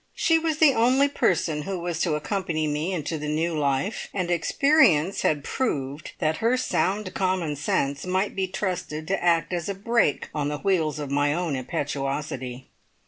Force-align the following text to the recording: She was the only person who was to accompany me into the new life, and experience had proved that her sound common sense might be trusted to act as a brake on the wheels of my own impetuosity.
She 0.15 0.39
was 0.39 0.57
the 0.57 0.73
only 0.73 1.07
person 1.07 1.61
who 1.61 1.77
was 1.77 1.99
to 1.99 2.15
accompany 2.15 2.65
me 2.65 2.91
into 2.91 3.19
the 3.19 3.27
new 3.27 3.55
life, 3.55 4.07
and 4.15 4.31
experience 4.31 5.21
had 5.21 5.43
proved 5.43 6.13
that 6.17 6.37
her 6.37 6.57
sound 6.57 7.13
common 7.13 7.55
sense 7.55 8.03
might 8.03 8.35
be 8.35 8.47
trusted 8.47 9.07
to 9.09 9.23
act 9.23 9.53
as 9.53 9.69
a 9.69 9.75
brake 9.75 10.29
on 10.33 10.47
the 10.47 10.57
wheels 10.57 10.97
of 10.97 11.11
my 11.11 11.35
own 11.35 11.55
impetuosity. 11.55 12.65